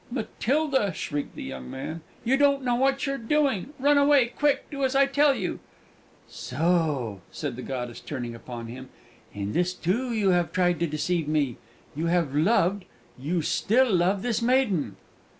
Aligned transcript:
"Matilda!" 0.09 0.93
shrieked 0.95 1.35
the 1.35 1.51
wretched 1.51 1.67
man, 1.69 2.01
"you 2.23 2.35
don't 2.35 2.63
know 2.63 2.73
what 2.73 3.05
you're 3.05 3.19
doing. 3.19 3.71
Run 3.77 3.99
away, 3.99 4.29
quick! 4.29 4.67
Do 4.71 4.83
as 4.83 4.95
I 4.95 5.05
tell 5.05 5.35
you!" 5.35 5.59
"So," 6.27 7.21
said 7.31 7.55
the 7.55 7.61
goddess, 7.61 7.99
turning 7.99 8.33
upon 8.33 8.65
him, 8.65 8.89
"in 9.31 9.53
this, 9.53 9.75
too, 9.75 10.11
you 10.11 10.31
have 10.31 10.51
tried 10.51 10.79
to 10.79 10.87
deceive 10.87 11.27
me! 11.27 11.57
You 11.95 12.07
have 12.07 12.33
loved 12.33 12.85
you 13.19 13.43
still 13.43 13.93
love 13.93 14.23
this 14.23 14.41
maiden!" 14.41 14.95